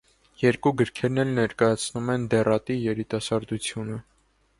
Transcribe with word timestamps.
Երկու 0.43 0.71
գրքերն 0.81 1.23
էլ 1.23 1.33
ներկայացնում 1.39 2.09
են 2.13 2.25
դեռատի 2.31 2.79
երիտասարդությունը։ 2.87 4.01